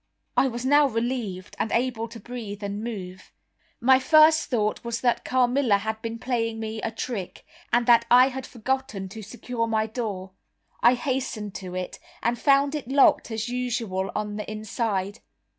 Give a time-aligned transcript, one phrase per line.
[0.35, 3.31] I was now relieved, and able to breathe and move.
[3.79, 8.29] My first thought was that Carmilla had been playing me a trick, and that I
[8.29, 10.31] had forgotten to secure my door.
[10.81, 15.19] I hastened to it, and found it locked as usual on the inside.